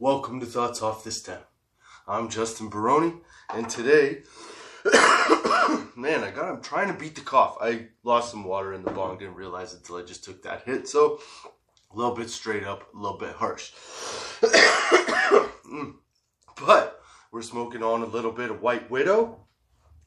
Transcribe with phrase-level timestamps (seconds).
[0.00, 1.40] Welcome to Thoughts Off the Stem.
[2.06, 3.14] I'm Justin Baroni,
[3.52, 4.22] and today,
[5.96, 6.48] man, I got.
[6.48, 7.56] I'm trying to beat the cough.
[7.60, 10.86] I lost some water in the bong, didn't realize until I just took that hit.
[10.86, 11.18] So,
[11.92, 13.72] a little bit straight up, a little bit harsh.
[15.68, 15.96] Mm.
[16.64, 19.44] but we're smoking on a little bit of White Widow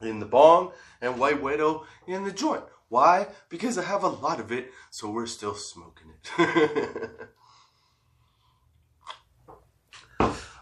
[0.02, 0.72] in the bong
[1.02, 2.64] and White Widow in the joint.
[2.88, 3.28] Why?
[3.50, 7.12] Because I have a lot of it, so we're still smoking it.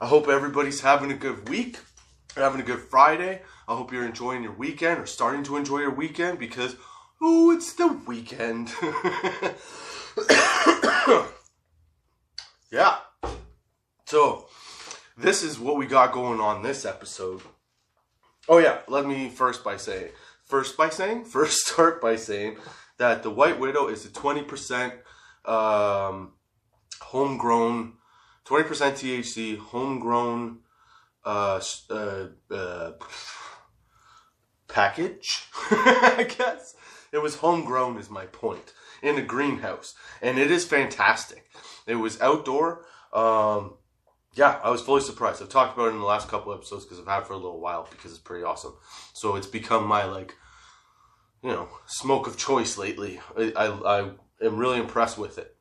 [0.01, 1.79] I hope everybody's having a good week,
[2.35, 3.41] having a good Friday.
[3.67, 6.75] I hope you're enjoying your weekend or starting to enjoy your weekend because,
[7.21, 8.71] oh, it's the weekend.
[12.71, 12.97] yeah.
[14.05, 14.47] So,
[15.17, 17.41] this is what we got going on this episode.
[18.47, 20.09] Oh yeah, let me first by saying,
[20.45, 22.57] first by saying, first start by saying
[22.97, 24.93] that the White Widow is a twenty percent
[25.45, 26.33] um,
[27.01, 27.93] homegrown,
[28.49, 30.57] twenty percent THC homegrown
[31.23, 31.61] uh,
[31.91, 32.91] uh, uh,
[34.67, 35.47] package.
[35.69, 36.73] I guess
[37.11, 37.99] it was homegrown.
[37.99, 41.45] Is my point in a greenhouse, and it is fantastic.
[41.85, 42.85] It was outdoor.
[43.13, 43.75] Um,
[44.33, 45.43] yeah, I was fully surprised.
[45.43, 47.59] I've talked about it in the last couple episodes because I've had for a little
[47.59, 48.73] while because it's pretty awesome.
[49.13, 50.33] So it's become my like,
[51.43, 53.19] you know, smoke of choice lately.
[53.37, 55.55] I, I, I am really impressed with it.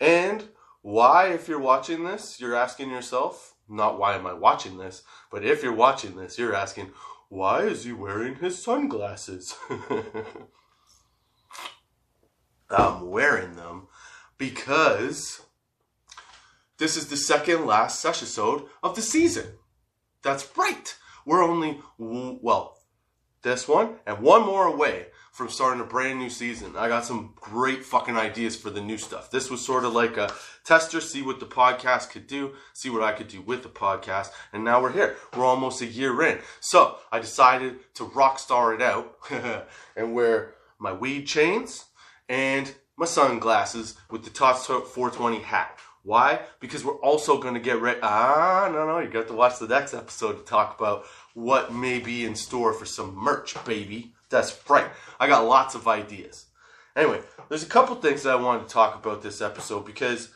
[0.00, 0.44] And
[0.84, 5.42] why, if you're watching this, you're asking yourself, not why am I watching this, but
[5.42, 6.90] if you're watching this, you're asking,
[7.30, 9.56] why is he wearing his sunglasses?
[12.70, 13.86] I'm wearing them
[14.36, 15.40] because
[16.76, 18.28] this is the second last session
[18.82, 19.54] of the season.
[20.22, 20.94] That's right.
[21.24, 22.82] We're only, well,
[23.40, 26.76] this one and one more away from starting a brand new season.
[26.76, 29.32] I got some great fucking ideas for the new stuff.
[29.32, 33.02] This was sort of like a tester, see what the podcast could do, see what
[33.02, 35.16] I could do with the podcast, and now we're here.
[35.36, 36.38] We're almost a year in.
[36.60, 39.16] So I decided to rock star it out
[39.96, 41.86] and wear my weed chains
[42.28, 45.76] and my sunglasses with the Tots 420 hat.
[46.04, 46.42] Why?
[46.60, 47.98] Because we're also going to get ready.
[48.04, 51.98] Ah, no, no, you got to watch the next episode to talk about what may
[51.98, 54.14] be in store for some merch, baby.
[54.34, 54.90] That's right.
[55.20, 56.46] I got lots of ideas.
[56.96, 60.30] Anyway, there's a couple things that I wanted to talk about this episode because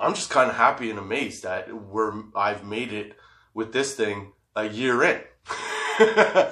[0.00, 3.14] I'm just kind of happy and amazed that we're I've made it
[3.52, 5.20] with this thing a year in.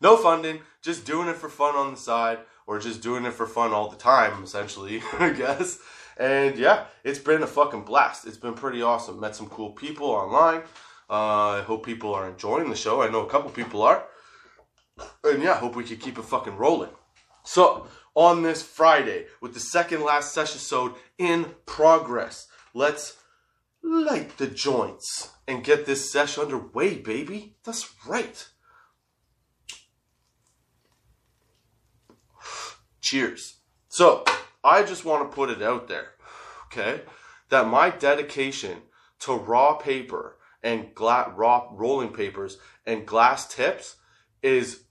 [0.00, 3.48] no funding, just doing it for fun on the side, or just doing it for
[3.48, 5.80] fun all the time, essentially, I guess.
[6.16, 8.28] And yeah, it's been a fucking blast.
[8.28, 9.18] It's been pretty awesome.
[9.18, 10.60] Met some cool people online.
[11.10, 13.02] Uh, I hope people are enjoying the show.
[13.02, 14.04] I know a couple people are.
[15.24, 16.90] And yeah, hope we can keep it fucking rolling.
[17.44, 23.16] So, on this Friday, with the second last session in progress, let's
[23.82, 27.56] light the joints and get this session underway, baby.
[27.64, 28.46] That's right.
[33.00, 33.56] Cheers.
[33.88, 34.24] So,
[34.62, 36.10] I just want to put it out there,
[36.66, 37.02] okay,
[37.48, 38.82] that my dedication
[39.20, 43.96] to raw paper and gla- raw rolling papers and glass tips
[44.42, 44.84] is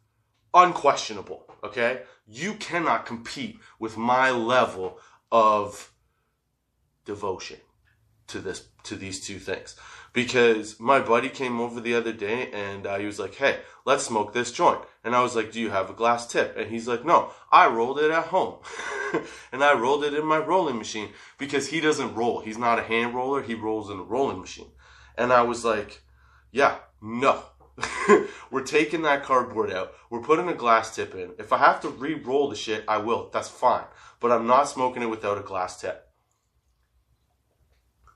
[0.63, 2.01] unquestionable, okay?
[2.27, 4.99] You cannot compete with my level
[5.31, 5.91] of
[7.05, 7.57] devotion
[8.27, 9.75] to this to these two things
[10.13, 14.03] because my buddy came over the other day and uh, he was like, "Hey, let's
[14.03, 16.87] smoke this joint." And I was like, "Do you have a glass tip?" And he's
[16.87, 18.55] like, "No, I rolled it at home."
[19.51, 22.41] and I rolled it in my rolling machine because he doesn't roll.
[22.41, 24.71] He's not a hand roller, he rolls in a rolling machine.
[25.17, 26.01] And I was like,
[26.51, 27.43] "Yeah, no."
[28.51, 29.93] we're taking that cardboard out.
[30.09, 31.31] We're putting a glass tip in.
[31.37, 33.29] If I have to re-roll the shit, I will.
[33.31, 33.85] That's fine.
[34.19, 36.07] But I'm not smoking it without a glass tip.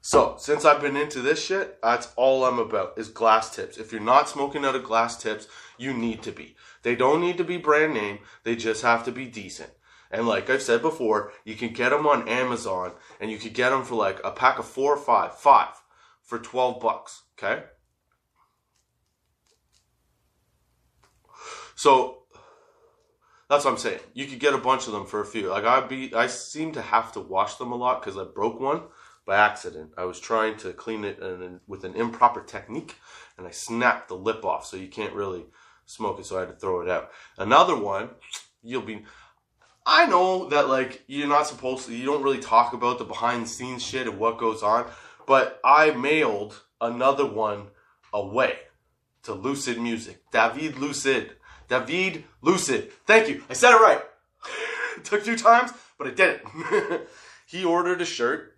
[0.03, 3.77] So, since I've been into this shit, that's all I'm about is glass tips.
[3.77, 5.47] If you're not smoking out of glass tips,
[5.77, 6.56] you need to be.
[6.81, 9.69] They don't need to be brand name, they just have to be decent.
[10.09, 13.69] And like I've said before, you can get them on Amazon and you could get
[13.69, 15.75] them for like a pack of four or five, five
[16.24, 17.63] for 12 bucks, okay?
[21.81, 22.25] So
[23.50, 24.01] that's what I'm saying.
[24.13, 25.50] You could get a bunch of them for a few.
[25.50, 28.60] Like I be I seem to have to wash them a lot cuz I broke
[28.60, 28.83] one
[29.25, 29.94] by accident.
[29.98, 31.19] I was trying to clean it
[31.66, 32.98] with an improper technique,
[33.36, 35.48] and I snapped the lip off, so you can't really
[35.88, 36.28] smoke it.
[36.28, 37.10] So I had to throw it out.
[37.39, 38.12] Another one,
[38.62, 39.04] you'll be.
[39.83, 41.95] I know that like you're not supposed to.
[41.95, 44.86] You don't really talk about the behind the scenes shit and what goes on,
[45.25, 47.69] but I mailed another one
[48.13, 48.60] away
[49.24, 50.22] to Lucid Music.
[50.31, 51.38] David Lucid.
[51.71, 52.91] David Lucid.
[53.07, 53.44] Thank you.
[53.50, 54.01] I said it right.
[54.97, 57.09] it took two times, but I did it.
[57.47, 58.57] he ordered a shirt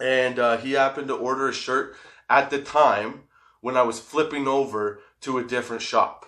[0.00, 1.96] and uh, he happened to order a shirt
[2.30, 3.22] at the time
[3.60, 6.24] when I was flipping over to a different shop.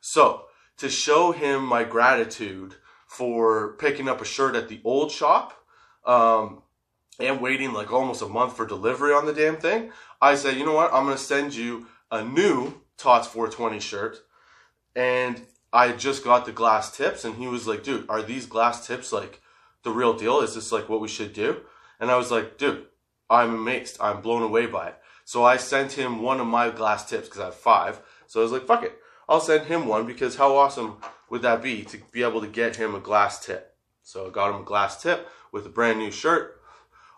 [0.00, 0.46] So,
[0.78, 2.74] to show him my gratitude
[3.06, 5.54] for picking up a shirt at the old shop
[6.04, 6.62] um,
[7.18, 9.90] and waiting like almost a month for delivery on the damn thing,
[10.20, 10.92] I said, you know what?
[10.92, 14.18] I'm going to send you a new TOTS 420 shirt.
[14.94, 15.40] And
[15.76, 19.12] I just got the glass tips, and he was like, dude, are these glass tips
[19.12, 19.42] like
[19.82, 20.40] the real deal?
[20.40, 21.60] Is this like what we should do?
[22.00, 22.86] And I was like, dude,
[23.28, 23.98] I'm amazed.
[24.00, 24.98] I'm blown away by it.
[25.26, 28.00] So I sent him one of my glass tips because I have five.
[28.26, 28.96] So I was like, fuck it.
[29.28, 30.96] I'll send him one because how awesome
[31.28, 33.74] would that be to be able to get him a glass tip?
[34.02, 36.58] So I got him a glass tip with a brand new shirt,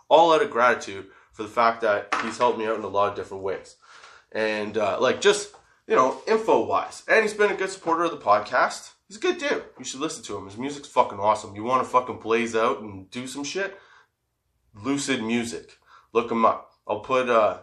[0.08, 3.10] all out of gratitude for the fact that he's helped me out in a lot
[3.10, 3.76] of different ways.
[4.32, 5.54] And uh, like just,
[5.88, 7.02] you know, info wise.
[7.08, 8.92] And he's been a good supporter of the podcast.
[9.08, 9.64] He's a good dude.
[9.78, 10.44] You should listen to him.
[10.44, 11.56] His music's fucking awesome.
[11.56, 13.76] You want to fucking blaze out and do some shit?
[14.74, 15.78] Lucid Music.
[16.12, 16.72] Look him up.
[16.86, 17.60] I'll put uh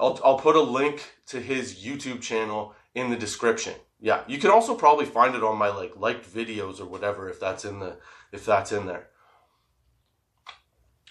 [0.00, 3.74] I'll, I'll put a link to his YouTube channel in the description.
[4.00, 7.40] Yeah, you can also probably find it on my like liked videos or whatever if
[7.40, 7.98] that's in the
[8.32, 9.08] if that's in there.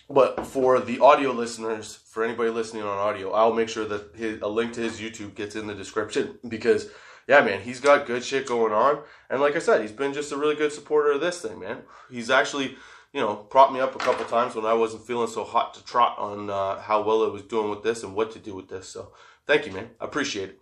[0.09, 4.41] But for the audio listeners, for anybody listening on audio, I'll make sure that his,
[4.41, 6.89] a link to his YouTube gets in the description because
[7.27, 8.99] yeah, man, he's got good shit going on.
[9.29, 11.79] And like I said, he's been just a really good supporter of this thing, man.
[12.11, 12.75] He's actually,
[13.13, 15.83] you know, propped me up a couple times when I wasn't feeling so hot to
[15.83, 18.69] trot on uh, how well it was doing with this and what to do with
[18.69, 18.87] this.
[18.87, 19.11] So
[19.47, 19.89] thank you, man.
[19.99, 20.59] I appreciate it.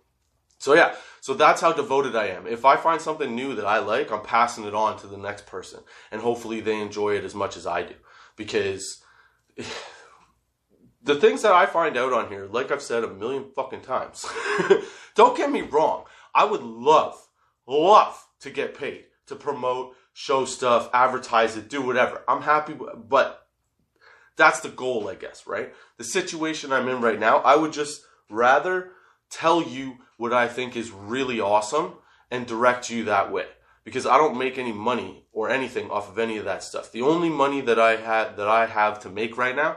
[0.56, 2.46] So yeah, so that's how devoted I am.
[2.46, 5.44] If I find something new that I like, I'm passing it on to the next
[5.44, 5.80] person,
[6.10, 7.94] and hopefully they enjoy it as much as I do.
[8.36, 9.03] Because
[11.02, 14.26] the things that I find out on here, like I've said a million fucking times,
[15.14, 16.04] don't get me wrong.
[16.34, 17.16] I would love,
[17.66, 22.22] love to get paid to promote, show stuff, advertise it, do whatever.
[22.28, 23.46] I'm happy, but
[24.36, 25.72] that's the goal, I guess, right?
[25.96, 28.90] The situation I'm in right now, I would just rather
[29.30, 31.94] tell you what I think is really awesome
[32.30, 33.46] and direct you that way.
[33.84, 36.90] Because I don't make any money or anything off of any of that stuff.
[36.90, 39.76] The only money that I had that I have to make right now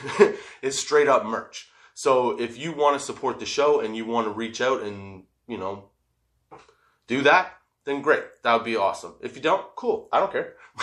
[0.62, 1.70] is straight up merch.
[1.94, 5.24] So if you want to support the show and you want to reach out and,
[5.46, 5.90] you know,
[7.06, 7.54] do that,
[7.84, 8.24] then great.
[8.42, 9.14] That would be awesome.
[9.22, 10.08] If you don't, cool.
[10.12, 10.54] I don't care.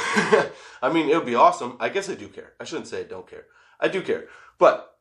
[0.81, 1.77] I mean, it would be awesome.
[1.79, 2.53] I guess I do care.
[2.59, 3.45] I shouldn't say I don't care.
[3.79, 4.27] I do care.
[4.57, 4.97] But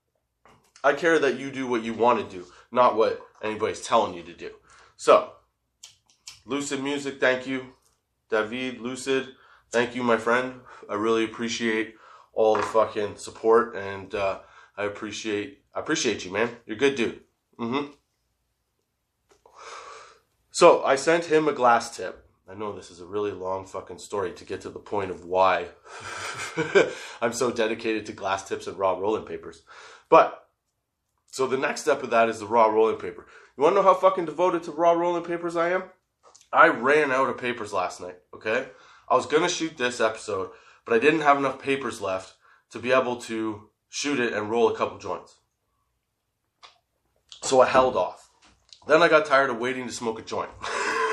[0.84, 4.22] I care that you do what you want to do, not what anybody's telling you
[4.22, 4.50] to do.
[4.96, 5.32] So,
[6.46, 7.73] Lucid Music, thank you.
[8.31, 9.29] David, Lucid,
[9.70, 10.61] thank you, my friend.
[10.88, 11.94] I really appreciate
[12.32, 14.41] all the fucking support, and uh,
[14.76, 16.50] I appreciate I appreciate you, man.
[16.67, 17.20] You're a good dude.
[17.58, 17.93] Mm-hmm.
[20.50, 22.29] So I sent him a glass tip.
[22.49, 25.25] I know this is a really long fucking story to get to the point of
[25.25, 25.69] why
[27.23, 29.62] I'm so dedicated to glass tips and raw rolling papers.
[30.11, 30.47] But
[31.26, 33.26] so the next step of that is the raw rolling paper.
[33.56, 35.85] You want to know how fucking devoted to raw rolling papers I am?
[36.55, 38.69] I ran out of papers last night, okay?
[39.09, 40.51] I was gonna shoot this episode,
[40.87, 42.35] but I didn't have enough papers left
[42.71, 45.37] to be able to shoot it and roll a couple joints.
[47.43, 48.31] So I held off.
[48.87, 50.50] Then I got tired of waiting to smoke a joint.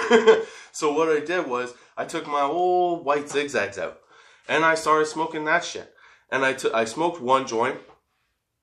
[0.72, 4.00] so what I did was I took my old white zigzags out
[4.48, 5.94] and I started smoking that shit.
[6.32, 7.80] And I took I smoked one joint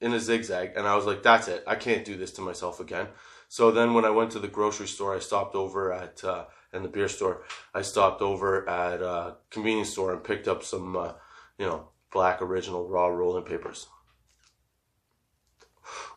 [0.01, 1.65] in a zigzag, and I was like, that's it.
[1.67, 3.09] I can't do this to myself again.
[3.49, 6.83] So then when I went to the grocery store, I stopped over at, uh, in
[6.83, 7.43] the beer store,
[7.75, 11.13] I stopped over at a convenience store and picked up some, uh,
[11.59, 13.87] you know, black original raw rolling papers.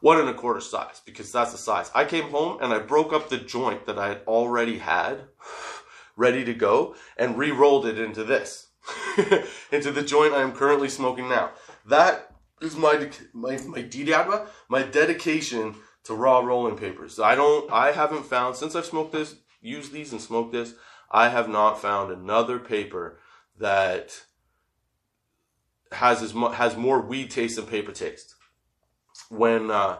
[0.01, 1.91] One and a quarter size, because that's the size.
[1.95, 5.21] I came home and I broke up the joint that I had already had,
[6.17, 8.67] ready to go, and re rolled it into this,
[9.71, 11.51] into the joint I am currently smoking now.
[11.85, 17.19] That is my my my DDADWA, my dedication to raw rolling papers.
[17.19, 20.73] I don't I haven't found since I've smoked this, used these and smoke this,
[21.09, 23.19] I have not found another paper
[23.59, 24.23] that
[25.91, 28.35] has as much has more weed taste than paper taste.
[29.29, 29.97] When uh,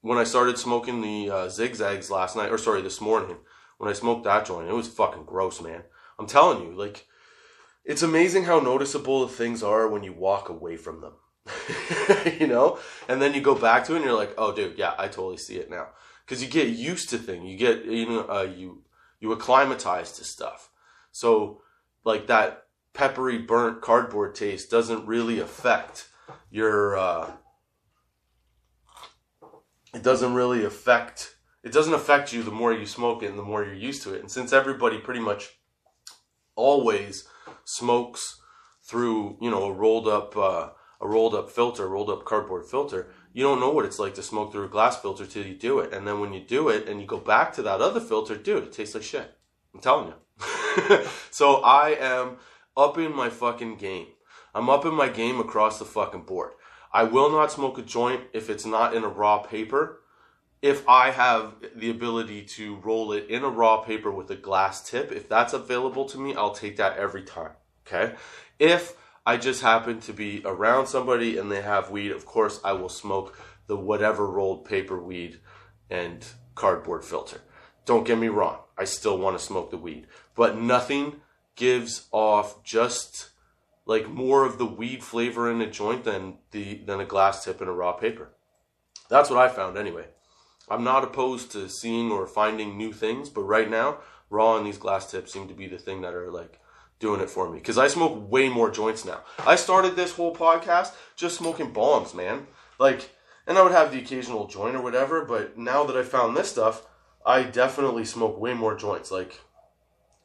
[0.00, 3.36] when I started smoking the uh, zigzags last night, or sorry, this morning,
[3.78, 5.82] when I smoked that joint, it was fucking gross, man.
[6.18, 7.06] I'm telling you, like,
[7.84, 11.12] it's amazing how noticeable things are when you walk away from them.
[12.38, 14.94] you know, and then you go back to it and you're like, oh, dude, yeah,
[14.96, 15.88] I totally see it now.
[16.24, 18.82] Because you get used to things, you get you know uh, you
[19.20, 20.70] you acclimatize to stuff.
[21.12, 21.62] So
[22.04, 22.64] like that
[22.94, 26.08] peppery burnt cardboard taste doesn't really affect
[26.50, 26.96] your.
[26.96, 27.32] Uh,
[29.92, 31.36] it doesn't really affect.
[31.62, 34.14] It doesn't affect you the more you smoke it and the more you're used to
[34.14, 34.20] it.
[34.20, 35.50] And since everybody pretty much
[36.56, 37.26] always
[37.64, 38.40] smokes
[38.82, 40.36] through, you know, a rolled up.
[40.36, 44.14] Uh, a rolled up filter, rolled up cardboard filter, you don't know what it's like
[44.14, 45.92] to smoke through a glass filter till you do it.
[45.92, 48.62] And then when you do it and you go back to that other filter, dude,
[48.62, 49.36] it tastes like shit.
[49.74, 51.04] I'm telling you.
[51.32, 52.36] so I am
[52.76, 54.06] up in my fucking game.
[54.54, 56.52] I'm up in my game across the fucking board.
[56.92, 60.00] I will not smoke a joint if it's not in a raw paper.
[60.62, 64.88] If I have the ability to roll it in a raw paper with a glass
[64.88, 67.50] tip, if that's available to me, I'll take that every time.
[67.84, 68.14] Okay?
[68.60, 68.96] If
[69.26, 72.90] I just happen to be around somebody and they have weed, of course I will
[72.90, 75.40] smoke the whatever rolled paper weed
[75.88, 77.40] and cardboard filter.
[77.86, 81.20] Don't get me wrong, I still want to smoke the weed, but nothing
[81.56, 83.30] gives off just
[83.86, 87.60] like more of the weed flavor in a joint than the than a glass tip
[87.60, 88.30] and a raw paper.
[89.08, 90.06] That's what I found anyway.
[90.68, 93.98] I'm not opposed to seeing or finding new things, but right now,
[94.30, 96.58] raw and these glass tips seem to be the thing that are like
[97.00, 99.20] doing it for me because I smoke way more joints now.
[99.46, 102.46] I started this whole podcast just smoking bongs, man.
[102.78, 103.10] Like,
[103.46, 106.50] and I would have the occasional joint or whatever, but now that I found this
[106.50, 106.86] stuff,
[107.26, 109.10] I definitely smoke way more joints.
[109.10, 109.40] Like,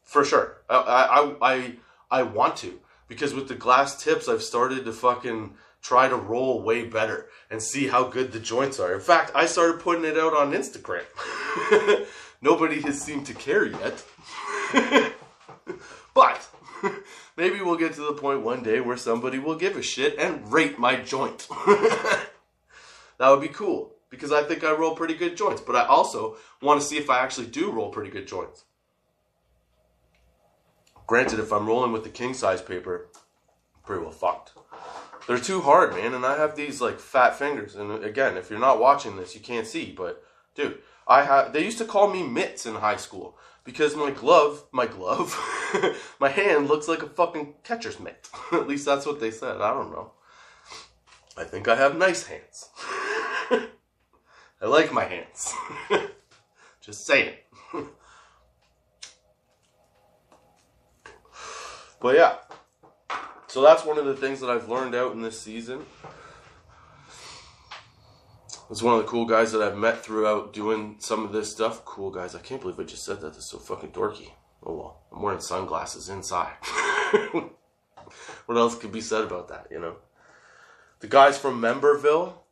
[0.03, 0.57] for sure.
[0.69, 1.75] I I I,
[2.09, 6.61] I want to because with the glass tips, I've started to fucking try to roll
[6.61, 8.93] way better and see how good the joints are.
[8.93, 11.05] In fact, I started putting it out on Instagram.
[12.41, 14.03] Nobody has seemed to care yet.
[16.13, 16.47] but
[17.39, 20.51] maybe we'll get to the point one day where somebody will give a shit and
[20.51, 21.48] rate my joint.
[23.17, 26.36] that would be cool because I think I roll pretty good joints, but I also
[26.62, 28.65] want to see if I actually do roll pretty good joints.
[31.08, 33.08] Granted, if I'm rolling with the king size paper,
[33.86, 34.51] pretty well fucked.
[35.25, 37.75] They're too hard, man, and I have these like fat fingers.
[37.75, 40.24] And again, if you're not watching this, you can't see, but
[40.55, 41.51] dude, I have.
[41.51, 45.35] They used to call me mitts in high school because my glove, my glove,
[46.19, 48.29] my hand looks like a fucking catcher's mitt.
[48.51, 49.59] At least that's what they said.
[49.59, 50.11] I don't know.
[51.35, 52.69] I think I have nice hands.
[54.61, 55.53] I like my hands.
[56.81, 57.35] Just saying.
[62.01, 62.35] But yeah,
[63.47, 65.85] so that's one of the things that I've learned out in this season.
[68.69, 71.83] It's one of the cool guys that I've met throughout doing some of this stuff.
[71.85, 72.35] Cool guys.
[72.35, 73.33] I can't believe I just said that.
[73.33, 74.31] That's so fucking dorky.
[74.63, 75.01] Oh well.
[75.11, 76.53] I'm wearing sunglasses inside.
[78.45, 79.95] what else could be said about that, you know?
[80.99, 82.43] The guys from Memberville.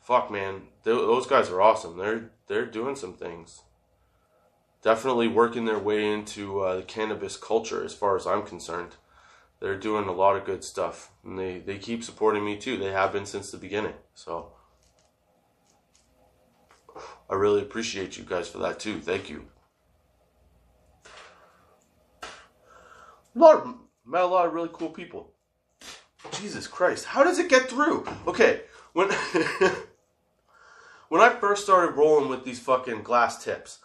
[0.00, 1.98] Fuck man, those guys are awesome.
[1.98, 3.62] They're they're doing some things
[4.82, 8.96] definitely working their way into uh, the cannabis culture as far as I'm concerned.
[9.60, 12.76] They're doing a lot of good stuff, and they, they keep supporting me too.
[12.76, 13.94] They have been since the beginning.
[14.14, 14.52] So
[17.30, 19.00] I really appreciate you guys for that too.
[19.00, 19.46] Thank you.
[23.34, 25.32] Lot met a lot of really cool people.
[26.32, 28.06] Jesus Christ, how does it get through?
[28.26, 29.10] Okay, when
[31.08, 33.78] when I first started rolling with these fucking glass tips,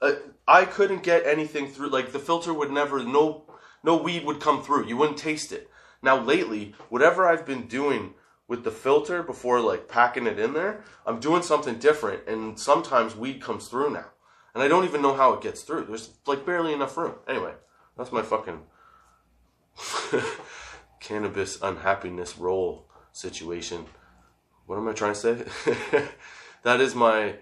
[0.00, 0.12] uh,
[0.46, 1.90] I couldn't get anything through.
[1.90, 3.44] Like the filter would never, no,
[3.84, 4.86] no weed would come through.
[4.86, 5.70] You wouldn't taste it.
[6.02, 8.14] Now lately, whatever I've been doing
[8.48, 13.14] with the filter before like packing it in there, I'm doing something different, and sometimes
[13.14, 14.06] weed comes through now,
[14.54, 15.84] and I don't even know how it gets through.
[15.84, 17.14] There's like barely enough room.
[17.28, 17.52] Anyway,
[17.96, 18.62] that's my fucking
[21.00, 23.84] cannabis unhappiness roll situation.
[24.66, 26.04] What am I trying to say?
[26.62, 27.36] that is my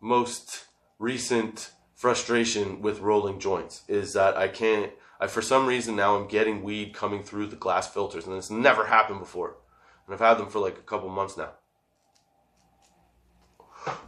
[0.00, 0.64] most
[0.98, 4.92] recent frustration with rolling joints is that I can't.
[5.20, 8.50] I for some reason now I'm getting weed coming through the glass filters, and it's
[8.50, 9.56] never happened before.
[10.06, 11.50] And I've had them for like a couple months now.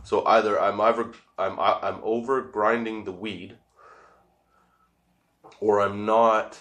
[0.03, 3.57] So either I'm either I'm I'm over grinding the weed,
[5.61, 6.59] or I'm not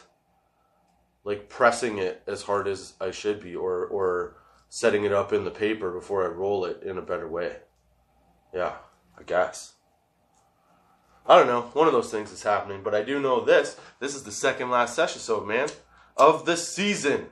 [1.24, 4.38] like pressing it as hard as I should be, or or
[4.70, 7.58] setting it up in the paper before I roll it in a better way.
[8.54, 8.74] Yeah,
[9.18, 9.74] I guess.
[11.28, 11.62] I don't know.
[11.74, 13.80] One of those things is happening, but I do know this.
[14.00, 15.70] This is the second last session, so man,
[16.18, 17.28] of the season.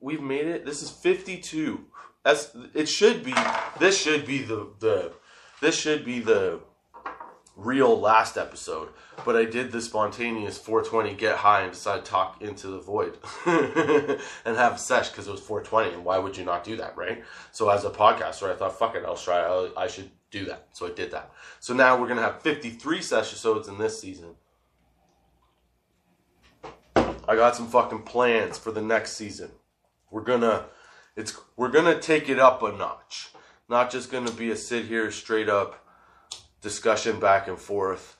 [0.00, 0.64] We've made it.
[0.64, 1.84] This is 52.
[2.24, 3.34] That's it should be
[3.78, 5.12] this should be the the
[5.60, 6.60] this should be the
[7.56, 8.88] real last episode.
[9.24, 13.16] But I did the spontaneous 420 get high and decide to talk into the void
[13.46, 15.94] and have a sesh because it was 420.
[15.94, 17.24] And why would you not do that, right?
[17.52, 19.40] So as a podcaster, I thought, fuck it, I'll try.
[19.40, 20.68] I'll, I should do that.
[20.72, 21.32] So I did that.
[21.60, 24.34] So now we're gonna have 53 sessions in this season.
[27.28, 29.50] I got some fucking plans for the next season.
[30.16, 30.64] We're gonna
[31.14, 33.28] it's we're gonna take it up a notch.
[33.68, 35.86] Not just gonna be a sit here straight up
[36.62, 38.16] discussion back and forth.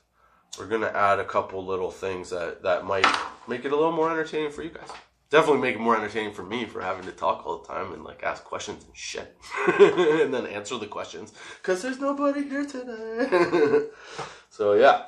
[0.59, 3.07] We're gonna add a couple little things that, that might
[3.47, 4.91] make it a little more entertaining for you guys.
[5.31, 8.03] definitely make it more entertaining for me for having to talk all the time and
[8.03, 9.35] like ask questions and shit
[9.79, 13.87] and then answer the questions because there's nobody here today
[14.51, 15.05] so yeah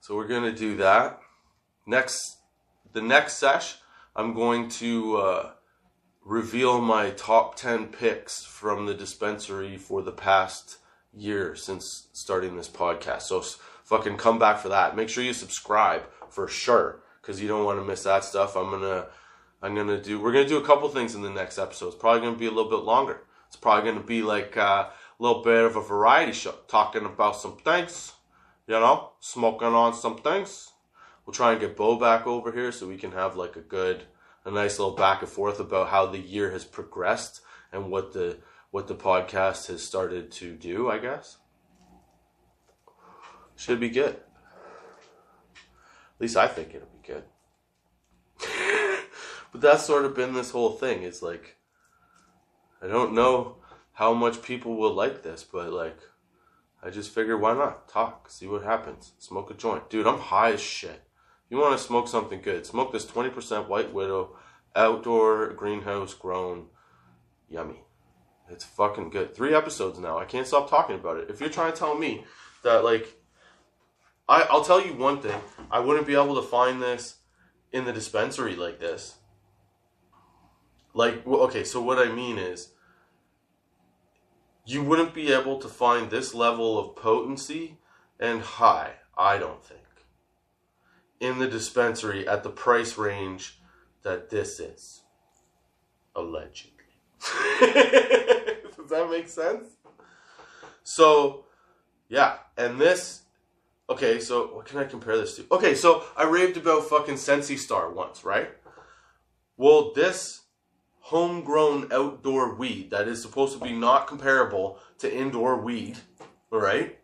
[0.00, 1.20] so we're gonna do that
[1.86, 2.38] next
[2.94, 3.76] the next sesh
[4.18, 5.50] i'm going to uh,
[6.22, 10.76] reveal my top 10 picks from the dispensary for the past
[11.14, 13.40] year since starting this podcast so
[13.84, 17.78] fucking come back for that make sure you subscribe for sure because you don't want
[17.78, 18.56] to miss that stuff.
[18.56, 19.06] I'm gonna
[19.60, 21.88] I'm gonna do we're gonna do a couple things in the next episode.
[21.88, 23.20] It's probably gonna be a little bit longer.
[23.48, 27.58] It's probably gonna be like a little bit of a variety show, talking about some
[27.58, 28.14] things,
[28.66, 30.70] you know, smoking on some things.
[31.28, 34.04] We'll try and get Bo back over here so we can have like a good,
[34.46, 38.38] a nice little back and forth about how the year has progressed and what the
[38.70, 40.88] what the podcast has started to do.
[40.88, 41.36] I guess
[43.56, 44.14] should be good.
[44.14, 44.22] At
[46.18, 47.24] least I think it'll be good.
[49.52, 51.02] but that's sort of been this whole thing.
[51.02, 51.56] It's like
[52.80, 53.56] I don't know
[53.92, 55.98] how much people will like this, but like
[56.82, 60.06] I just figured why not talk, see what happens, smoke a joint, dude.
[60.06, 61.02] I'm high as shit.
[61.50, 62.66] You want to smoke something good?
[62.66, 64.36] Smoke this 20% White Widow,
[64.76, 66.66] outdoor greenhouse grown,
[67.48, 67.82] yummy.
[68.50, 69.34] It's fucking good.
[69.34, 70.18] Three episodes now.
[70.18, 71.30] I can't stop talking about it.
[71.30, 72.24] If you're trying to tell me
[72.62, 73.18] that like
[74.28, 75.40] I, I'll tell you one thing.
[75.70, 77.16] I wouldn't be able to find this
[77.72, 79.16] in the dispensary like this.
[80.92, 82.72] Like, okay, so what I mean is,
[84.66, 87.78] you wouldn't be able to find this level of potency
[88.20, 89.80] and high, I don't think,
[91.20, 93.58] in the dispensary at the price range
[94.02, 95.02] that this is.
[96.14, 96.72] Allegedly.
[97.60, 99.66] Does that make sense?
[100.82, 101.44] So,
[102.08, 103.22] yeah, and this
[103.90, 105.46] Okay, so what can I compare this to?
[105.50, 108.50] Okay, so I raved about fucking Sensi Star once, right?
[109.56, 110.42] Well, this
[111.00, 115.96] homegrown outdoor weed that is supposed to be not comparable to indoor weed,
[116.50, 116.98] right?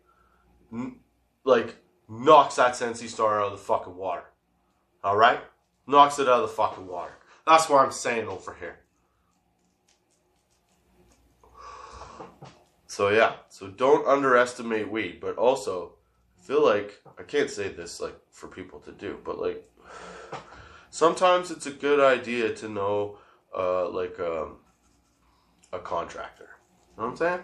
[1.43, 1.75] Like
[2.09, 4.23] knocks that Sensi Star out of the fucking water.
[5.03, 5.39] All right?
[5.87, 7.13] Knocks it out of the fucking water.
[7.45, 8.79] That's what I'm saying over here.
[12.87, 15.95] So yeah, so don't underestimate weed, but also
[16.41, 19.69] feel like I can't say this like for people to do, but like
[20.91, 23.17] sometimes it's a good idea to know
[23.53, 24.59] uh, like um,
[25.73, 26.49] a contractor.
[26.97, 27.39] You know what I'm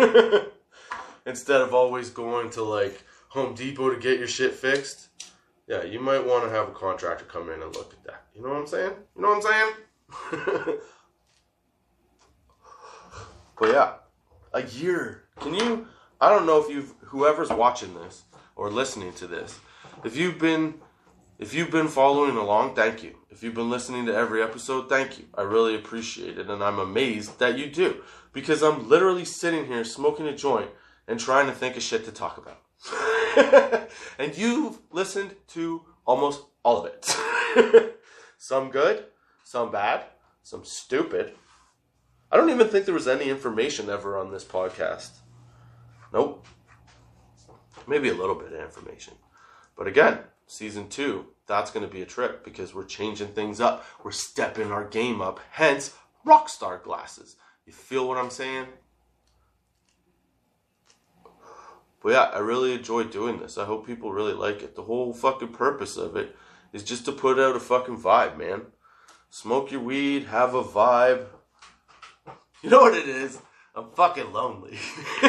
[0.00, 0.40] saying?
[1.26, 3.00] Instead of always going to like
[3.34, 5.08] Home Depot to get your shit fixed.
[5.66, 8.26] Yeah, you might want to have a contractor come in and look at that.
[8.32, 8.92] You know what I'm saying?
[9.16, 9.74] You know what I'm
[10.30, 10.78] saying?
[13.58, 13.94] but yeah,
[14.52, 15.24] a year.
[15.40, 15.88] Can you
[16.20, 18.22] I don't know if you've whoever's watching this
[18.54, 19.58] or listening to this,
[20.04, 20.74] if you've been
[21.40, 23.16] if you've been following along, thank you.
[23.30, 25.24] If you've been listening to every episode, thank you.
[25.34, 29.82] I really appreciate it and I'm amazed that you do because I'm literally sitting here
[29.82, 30.70] smoking a joint
[31.08, 32.60] and trying to think of shit to talk about.
[34.18, 37.96] and you've listened to almost all of it.
[38.38, 39.04] some good,
[39.42, 40.04] some bad,
[40.42, 41.32] some stupid.
[42.30, 45.10] I don't even think there was any information ever on this podcast.
[46.12, 46.46] Nope.
[47.86, 49.14] Maybe a little bit of information.
[49.76, 53.84] But again, season two, that's going to be a trip because we're changing things up.
[54.02, 55.40] We're stepping our game up.
[55.50, 55.94] Hence,
[56.26, 57.36] rockstar glasses.
[57.66, 58.66] You feel what I'm saying?
[62.04, 63.56] But yeah, I really enjoy doing this.
[63.56, 64.76] I hope people really like it.
[64.76, 66.36] The whole fucking purpose of it
[66.70, 68.66] is just to put out a fucking vibe, man.
[69.30, 71.24] Smoke your weed, have a vibe.
[72.62, 73.40] You know what it is?
[73.74, 74.76] I'm fucking lonely.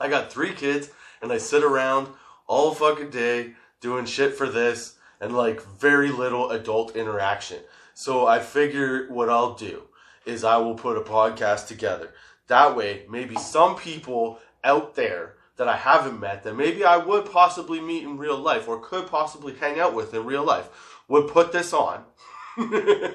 [0.00, 0.88] I got three kids
[1.20, 2.08] and I sit around
[2.46, 7.58] all fucking day doing shit for this and like very little adult interaction.
[7.92, 9.82] So I figure what I'll do
[10.24, 12.14] is I will put a podcast together.
[12.46, 17.30] That way, maybe some people out there that I haven't met that maybe I would
[17.30, 21.28] possibly meet in real life or could possibly hang out with in real life would
[21.28, 22.04] put this on,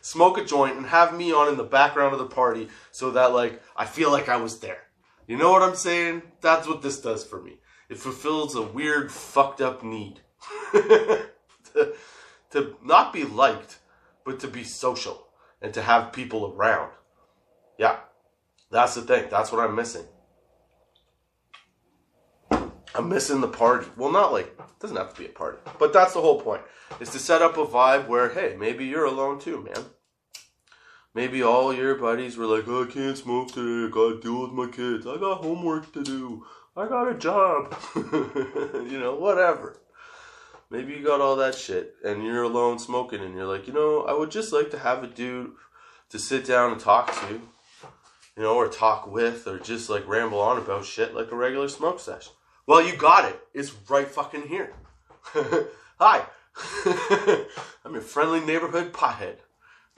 [0.00, 3.32] smoke a joint, and have me on in the background of the party so that
[3.32, 4.82] like I feel like I was there.
[5.26, 6.22] You know what I'm saying?
[6.40, 7.58] That's what this does for me.
[7.88, 10.20] It fulfills a weird, fucked up need.
[10.72, 11.26] to,
[12.50, 13.78] to not be liked,
[14.24, 15.28] but to be social
[15.60, 16.92] and to have people around.
[17.78, 17.98] Yeah,
[18.70, 19.26] that's the thing.
[19.30, 20.04] That's what I'm missing.
[22.96, 23.86] I'm missing the party.
[23.96, 26.62] Well, not like, it doesn't have to be a party, but that's the whole point.
[26.98, 29.84] Is to set up a vibe where, hey, maybe you're alone too, man.
[31.14, 33.86] Maybe all your buddies were like, oh, I can't smoke today.
[33.86, 35.06] I gotta deal with my kids.
[35.06, 36.44] I got homework to do.
[36.76, 37.74] I got a job.
[37.96, 39.80] you know, whatever.
[40.70, 44.02] maybe you got all that shit and you're alone smoking and you're like, you know,
[44.02, 45.52] I would just like to have a dude
[46.10, 47.40] to sit down and talk to,
[48.36, 51.68] you know, or talk with, or just like ramble on about shit like a regular
[51.68, 52.32] smoke session.
[52.66, 53.40] Well, you got it.
[53.54, 54.72] It's right fucking here.
[56.00, 56.26] Hi.
[57.84, 59.36] I'm your friendly neighborhood pothead.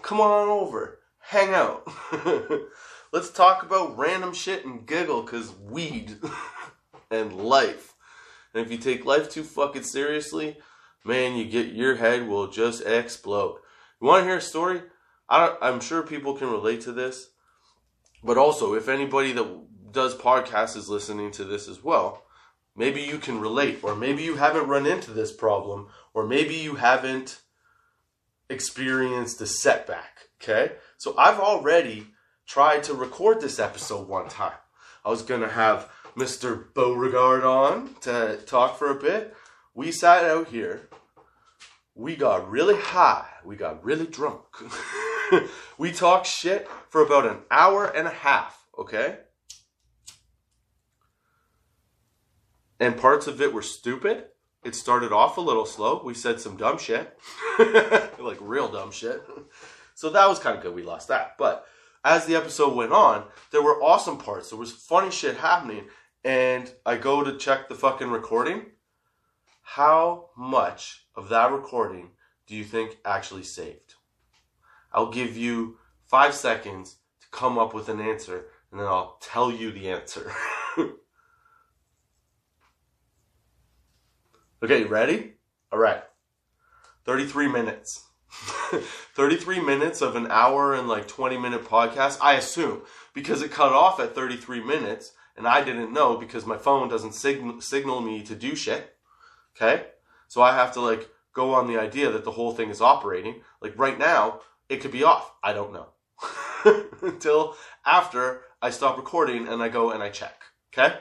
[0.02, 0.98] Come on over.
[1.20, 1.90] Hang out.
[3.12, 6.16] Let's talk about random shit and giggle because weed
[7.11, 7.94] and life.
[8.52, 10.59] And if you take life too fucking seriously,
[11.04, 13.61] man, you get your head will just explode.
[14.00, 14.83] You want to hear a story?
[15.31, 17.31] I am sure people can relate to this,
[18.22, 22.24] but also if anybody that does podcasts is listening to this as well,
[22.79, 26.77] maybe you can relate, or maybe you haven't run into this problem, or maybe you
[26.77, 27.41] haven't
[28.49, 30.29] experienced a setback.
[30.41, 32.07] Okay, so I've already
[32.47, 34.57] tried to record this episode one time.
[35.05, 36.73] I was gonna have Mr.
[36.73, 39.35] Beauregard on to talk for a bit.
[39.75, 40.88] We sat out here.
[41.95, 43.27] We got really high.
[43.45, 44.43] We got really drunk.
[45.79, 49.19] we talked shit for about an hour and a half, okay?
[52.81, 54.27] And parts of it were stupid.
[54.64, 56.03] It started off a little slow.
[56.05, 57.19] We said some dumb shit,
[58.19, 59.23] like real dumb shit.
[59.95, 60.75] So that was kind of good.
[60.75, 61.37] We lost that.
[61.38, 61.67] But
[62.05, 64.51] as the episode went on, there were awesome parts.
[64.51, 65.85] There was funny shit happening.
[66.25, 68.67] And I go to check the fucking recording.
[69.62, 72.11] How much of that recording
[72.47, 73.95] do you think actually saved?
[74.93, 79.53] I'll give you five seconds to come up with an answer, and then I'll tell
[79.53, 80.33] you the answer.
[84.62, 85.35] okay, ready?
[85.73, 86.03] All right.
[87.05, 88.05] 33 minutes.
[89.14, 92.83] 33 minutes of an hour and like 20 minute podcast, I assume,
[93.14, 97.14] because it cut off at 33 minutes and I didn't know because my phone doesn't
[97.14, 98.97] signal, signal me to do shit.
[99.57, 99.87] Okay?
[100.27, 103.42] So I have to like go on the idea that the whole thing is operating.
[103.62, 105.33] Like right now, it could be off.
[105.42, 105.87] I don't know.
[107.03, 110.42] Until after I stop recording and I go and I check.
[110.73, 110.97] Okay?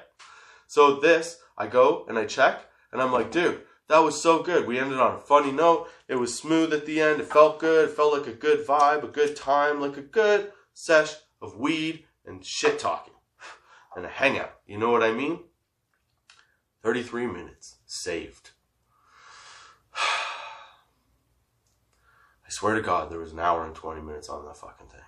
[0.68, 4.68] So this, I go and I check and I'm like, dude, that was so good.
[4.68, 5.90] We ended on a funny note.
[6.08, 7.22] It was smooth at the end.
[7.22, 7.90] It felt good.
[7.90, 12.06] It felt like a good vibe, a good time, like a good sesh of weed
[12.26, 13.14] and shit talking
[13.96, 14.54] and a hangout.
[14.66, 15.40] You know what I mean?
[16.84, 18.52] 33 minutes saved.
[19.96, 20.00] I
[22.50, 25.00] swear to God, there was an hour and 20 minutes on that fucking thing.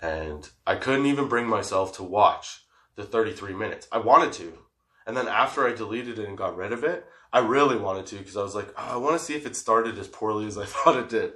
[0.00, 2.64] And I couldn't even bring myself to watch
[2.96, 3.88] the 33 minutes.
[3.90, 4.63] I wanted to.
[5.06, 8.16] And then after I deleted it and got rid of it, I really wanted to
[8.16, 10.56] because I was like, oh, I want to see if it started as poorly as
[10.56, 11.32] I thought it did.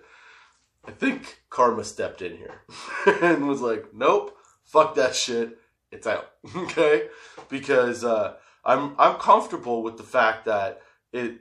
[0.84, 2.62] I think Karma stepped in here
[3.22, 5.58] and was like, nope, fuck that shit.
[5.90, 6.30] It's out.
[6.56, 7.08] okay?
[7.48, 11.38] Because uh, I'm I'm comfortable with the fact that it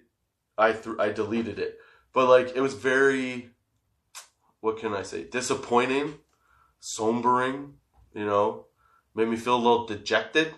[0.58, 1.78] I th- I deleted it.
[2.14, 3.50] But like it was very
[4.62, 5.24] what can I say?
[5.24, 6.16] Disappointing,
[6.82, 7.74] sombering,
[8.14, 8.66] you know,
[9.14, 10.54] made me feel a little dejected.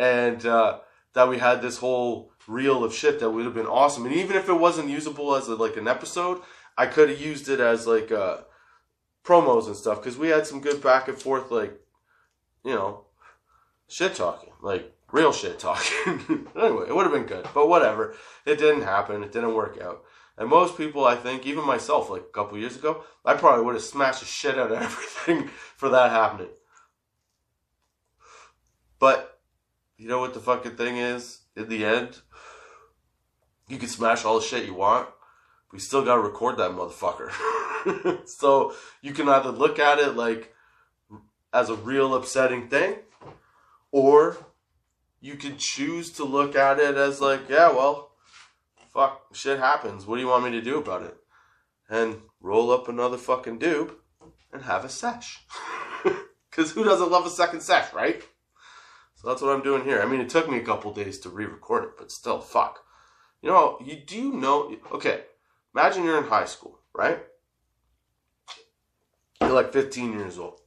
[0.00, 0.78] And uh,
[1.12, 4.06] that we had this whole reel of shit that would have been awesome.
[4.06, 6.40] And even if it wasn't usable as a, like an episode,
[6.78, 8.38] I could have used it as like uh,
[9.22, 11.78] promos and stuff because we had some good back and forth, like
[12.64, 13.04] you know,
[13.88, 16.48] shit talking, like real shit talking.
[16.56, 18.14] anyway, it would have been good, but whatever.
[18.46, 19.22] It didn't happen.
[19.22, 20.02] It didn't work out.
[20.38, 23.74] And most people, I think, even myself, like a couple years ago, I probably would
[23.74, 26.48] have smashed the shit out of everything for that happening.
[28.98, 29.39] But
[30.00, 31.40] you know what the fucking thing is?
[31.54, 32.16] In the end,
[33.68, 35.06] you can smash all the shit you want.
[35.72, 37.30] We still gotta record that motherfucker.
[38.26, 40.54] so you can either look at it like
[41.52, 42.94] as a real upsetting thing,
[43.92, 44.38] or
[45.20, 48.12] you can choose to look at it as like, yeah, well,
[48.94, 50.06] fuck, shit happens.
[50.06, 51.16] What do you want me to do about it?
[51.90, 53.92] And roll up another fucking doob
[54.50, 55.44] and have a sesh.
[56.50, 58.24] Because who doesn't love a second sesh, right?
[59.20, 60.00] So that's what I'm doing here.
[60.00, 62.84] I mean, it took me a couple days to re-record it, but still, fuck.
[63.42, 64.74] You know, you do know?
[64.92, 65.24] Okay,
[65.74, 67.18] imagine you're in high school, right?
[69.42, 70.60] You're like 15 years old.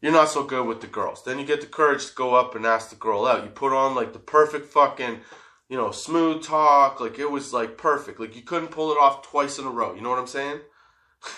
[0.00, 1.24] You're not so good with the girls.
[1.24, 3.42] Then you get the courage to go up and ask the girl out.
[3.42, 5.22] You put on like the perfect fucking,
[5.68, 7.00] you know, smooth talk.
[7.00, 8.20] Like it was like perfect.
[8.20, 9.92] Like you couldn't pull it off twice in a row.
[9.92, 10.60] You know what I'm saying?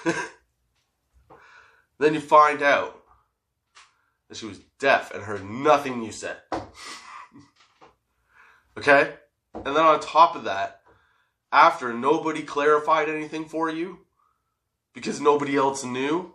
[1.99, 2.98] then you find out
[4.29, 6.37] that she was deaf and heard nothing you said.
[8.79, 9.15] okay?
[9.55, 10.83] And then on top of that,
[11.51, 14.01] after nobody clarified anything for you
[14.93, 16.35] because nobody else knew,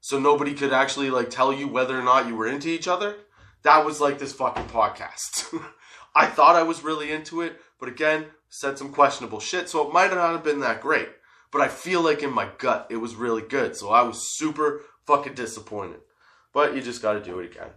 [0.00, 3.16] so nobody could actually like tell you whether or not you were into each other,
[3.62, 5.54] that was like this fucking podcast.
[6.14, 9.92] I thought I was really into it, but again, said some questionable shit, so it
[9.92, 11.08] might not have been that great.
[11.52, 14.82] But I feel like in my gut it was really good, so I was super
[15.06, 16.00] fucking disappointed.
[16.56, 17.68] But you just gotta do it again.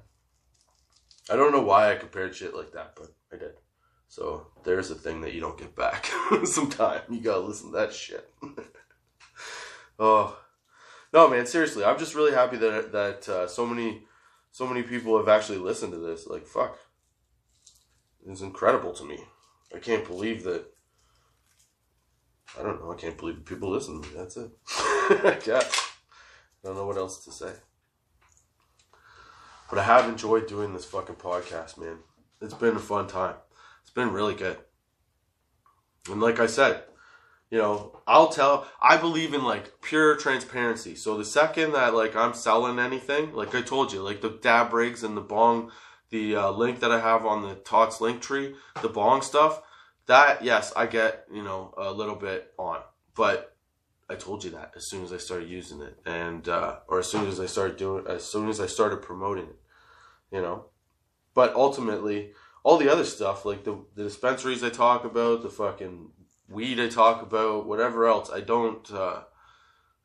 [1.29, 3.55] I don't know why I compared shit like that, but I did.
[4.07, 6.05] So there's a thing that you don't get back.
[6.45, 8.33] Sometime you gotta listen to that shit.
[9.99, 10.39] oh
[11.11, 14.03] no, man, seriously, I'm just really happy that that uh, so many
[14.53, 16.25] so many people have actually listened to this.
[16.25, 16.79] Like fuck,
[18.25, 19.19] it's incredible to me.
[19.75, 20.63] I can't believe that.
[22.57, 22.93] I don't know.
[22.93, 24.15] I can't believe people listen to me.
[24.15, 24.51] That's it.
[24.69, 25.91] I guess.
[26.63, 27.51] I don't know what else to say.
[29.69, 31.99] But I have enjoyed doing this fucking podcast, man.
[32.41, 33.35] It's been a fun time.
[33.81, 34.57] It's been really good.
[36.09, 36.83] And like I said,
[37.51, 40.95] you know, I'll tell I believe in like pure transparency.
[40.95, 44.73] So the second that like I'm selling anything, like I told you, like the dab
[44.73, 45.71] rigs and the bong,
[46.09, 49.61] the uh, link that I have on the Tots Linktree, the bong stuff,
[50.07, 52.81] that yes, I get, you know, a little bit on.
[53.15, 53.55] But
[54.09, 57.07] I told you that as soon as I started using it, and uh, or as
[57.07, 59.59] soon as I started doing, as soon as I started promoting it,
[60.31, 60.65] you know.
[61.35, 62.31] But ultimately,
[62.63, 66.09] all the other stuff like the the dispensaries I talk about, the fucking
[66.49, 68.91] weed I talk about, whatever else, I don't.
[68.91, 69.21] Uh,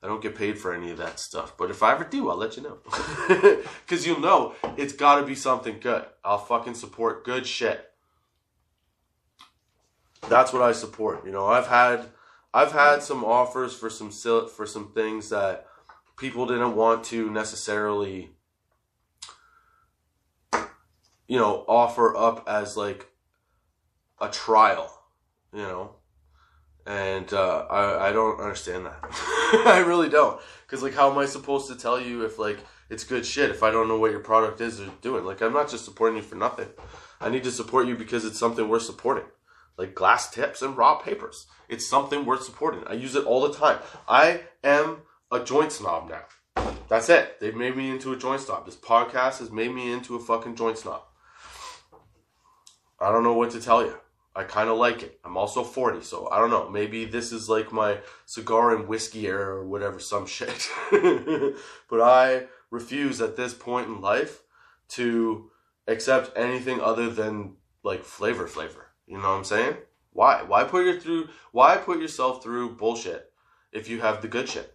[0.02, 1.56] I don't get paid for any of that stuff.
[1.56, 2.78] But if I ever do, I'll let you know.
[3.86, 6.04] Because you'll know it's got to be something good.
[6.22, 7.90] I'll fucking support good shit.
[10.28, 11.24] That's what I support.
[11.24, 12.10] You know, I've had
[12.54, 15.66] I've had some offers for some for some things that
[16.16, 18.30] people didn't want to necessarily
[21.26, 23.08] you know offer up as like
[24.20, 24.94] a trial
[25.54, 25.90] you know?
[26.86, 28.98] And uh, I, I don't understand that.
[29.66, 30.38] I really don't.
[30.66, 32.58] Because like how am i supposed to tell you if like
[32.90, 35.24] it's good shit if i don't know what your product is or doing?
[35.24, 36.68] Like i'm not just supporting you for nothing.
[37.20, 39.24] I need to support you because it's something worth supporting
[39.76, 41.46] like glass tips and raw papers.
[41.68, 42.84] It's something worth supporting.
[42.86, 43.78] I use it all the time.
[44.08, 44.98] I am
[45.30, 46.64] a joint snob now.
[46.88, 47.40] That's it.
[47.40, 48.66] They've made me into a joint snob.
[48.66, 51.02] This podcast has made me into a fucking joint snob.
[53.00, 53.96] I don't know what to tell you.
[54.36, 55.20] I kind of like it.
[55.24, 56.68] I'm also 40, so I don't know.
[56.68, 60.68] Maybe this is like my cigar and whiskey era or whatever, some shit.
[60.90, 64.42] but I refuse at this point in life
[64.88, 65.50] to
[65.86, 68.93] accept anything other than like flavor flavor.
[69.06, 69.76] You know what I'm saying?
[70.12, 70.42] Why?
[70.42, 71.28] Why put your through?
[71.52, 73.30] Why put yourself through bullshit
[73.72, 74.74] if you have the good shit?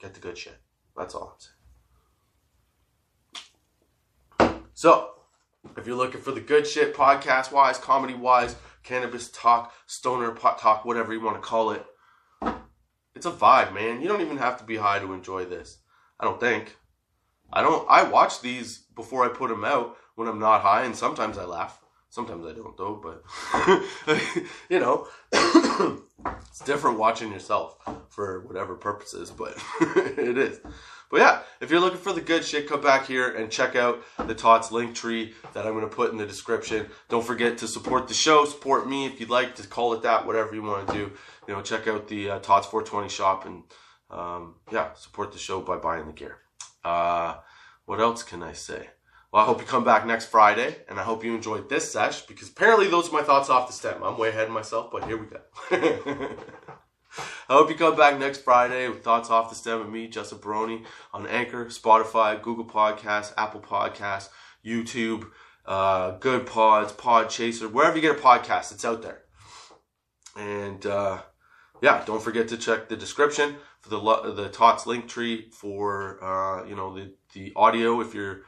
[0.00, 0.56] Get the good shit.
[0.96, 1.54] That's all I'm saying.
[4.74, 5.10] So,
[5.76, 10.58] if you're looking for the good shit, podcast wise, comedy wise, cannabis talk, stoner pot
[10.58, 11.84] talk, whatever you want to call it,
[13.14, 14.00] it's a vibe, man.
[14.00, 15.78] You don't even have to be high to enjoy this.
[16.18, 16.76] I don't think.
[17.52, 17.86] I don't.
[17.88, 21.44] I watch these before I put them out when I'm not high, and sometimes I
[21.44, 21.80] laugh.
[22.14, 23.24] Sometimes I don't though, but
[24.70, 27.76] you know, it's different watching yourself
[28.08, 30.60] for whatever purposes, but it is.
[31.10, 34.00] But yeah, if you're looking for the good shit, come back here and check out
[34.28, 36.86] the Tots Linktree that I'm going to put in the description.
[37.08, 40.24] Don't forget to support the show, support me if you'd like to call it that,
[40.24, 41.12] whatever you want to do.
[41.48, 43.64] You know, check out the uh, Tots 420 shop and
[44.08, 46.38] um, yeah, support the show by buying the gear.
[46.84, 47.38] Uh,
[47.86, 48.90] what else can I say?
[49.34, 52.20] Well, I hope you come back next Friday, and I hope you enjoyed this sesh
[52.24, 54.00] because apparently those are my thoughts off the stem.
[54.00, 55.40] I'm way ahead of myself, but here we go.
[57.48, 60.38] I hope you come back next Friday with thoughts off the stem of me, Justin
[60.38, 64.28] Baroni, on Anchor, Spotify, Google Podcasts, Apple Podcasts,
[64.64, 65.28] YouTube,
[65.66, 69.22] uh, Goodpods, Pod Chaser, wherever you get a podcast, it's out there.
[70.36, 71.22] And uh,
[71.82, 76.76] yeah, don't forget to check the description for the the Tots Linktree for uh, you
[76.76, 78.42] know the the audio if you're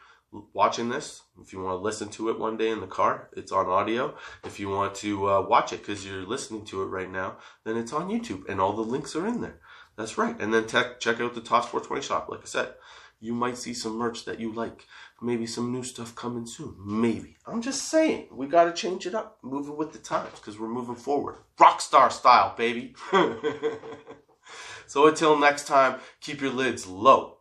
[0.52, 1.22] watching this.
[1.40, 4.14] If you want to listen to it one day in the car, it's on audio.
[4.44, 7.76] If you want to uh, watch it because you're listening to it right now, then
[7.76, 9.60] it's on YouTube and all the links are in there.
[9.96, 10.38] That's right.
[10.40, 12.28] And then tech, check out the Tots 420 shop.
[12.28, 12.74] Like I said,
[13.20, 14.86] you might see some merch that you like.
[15.22, 16.76] Maybe some new stuff coming soon.
[16.84, 17.36] Maybe.
[17.46, 20.68] I'm just saying, we got to change it up, moving with the times because we're
[20.68, 21.36] moving forward.
[21.58, 22.94] Rockstar style, baby.
[24.86, 27.34] so until next time, keep your lids low